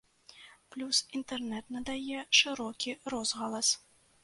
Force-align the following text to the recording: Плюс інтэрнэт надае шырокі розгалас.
Плюс 0.75 1.01
інтэрнэт 1.19 1.69
надае 1.77 2.25
шырокі 2.41 2.99
розгалас. 3.15 3.73